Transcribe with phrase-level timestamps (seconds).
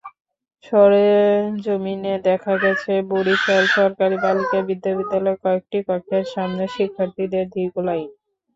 [0.63, 8.09] সরেজমিনে দেখা গেছে, বরিশাল সরকারি বালিকা বিদ্যালয়ের কয়েকটি কক্ষের সামনে শিক্ষার্থীদের দীর্ঘ লাইন।